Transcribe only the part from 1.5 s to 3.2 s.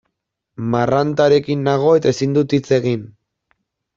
nago eta ezin dut hitz egin.